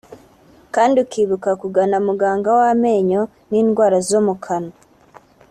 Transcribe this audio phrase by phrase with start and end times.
[0.75, 4.75] kandi ukibuka kugana muganga w’amenyo n’indwara zo mu kanwa